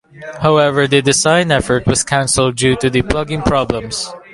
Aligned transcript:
However, 0.39 0.87
the 0.87 1.03
design 1.03 1.51
effort 1.51 1.85
was 1.85 2.03
canceled 2.03 2.55
due 2.55 2.75
to 2.77 2.89
the 2.89 3.03
plugging 3.03 3.43
problems. 3.43 4.11